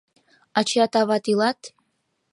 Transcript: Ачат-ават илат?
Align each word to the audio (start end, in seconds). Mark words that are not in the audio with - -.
Ачат-ават 0.59 1.25
илат? 1.31 1.59